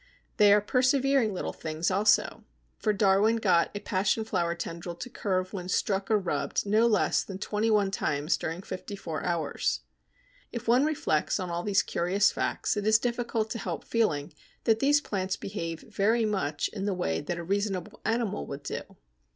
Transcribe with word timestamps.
They 0.37 0.51
are 0.51 0.61
persevering 0.61 1.31
little 1.31 1.53
things 1.53 1.91
also, 1.91 2.43
for 2.79 2.91
Darwin 2.91 3.35
got 3.35 3.69
a 3.75 3.79
passion 3.81 4.23
flower 4.25 4.55
tendril 4.55 4.95
to 4.95 5.11
curve 5.11 5.53
when 5.53 5.69
struck 5.69 6.09
or 6.09 6.17
rubbed 6.17 6.65
no 6.65 6.87
less 6.87 7.23
than 7.23 7.37
twenty 7.37 7.69
one 7.69 7.91
times 7.91 8.35
during 8.35 8.63
fifty 8.63 8.95
four 8.95 9.23
hours. 9.23 9.81
If 10.51 10.67
one 10.67 10.85
reflects 10.85 11.39
on 11.39 11.51
all 11.51 11.61
these 11.61 11.83
curious 11.83 12.31
facts, 12.31 12.75
it 12.75 12.87
is 12.87 12.97
difficult 12.97 13.51
to 13.51 13.59
help 13.59 13.83
feeling 13.85 14.33
that 14.63 14.79
these 14.79 15.01
plants 15.01 15.35
behave 15.35 15.83
very 15.83 16.25
much 16.25 16.67
in 16.69 16.85
the 16.85 16.95
way 16.95 17.21
that 17.21 17.37
a 17.37 17.43
reasonable 17.43 18.01
animal 18.03 18.47
would 18.47 18.63
do. 18.63 18.81